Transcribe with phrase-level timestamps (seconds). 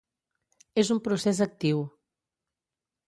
[0.83, 1.85] És un procés actiu.